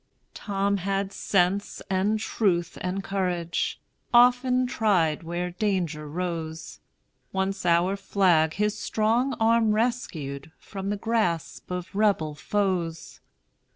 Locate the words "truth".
2.19-2.75